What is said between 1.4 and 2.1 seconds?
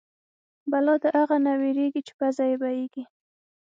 نه وېرېږي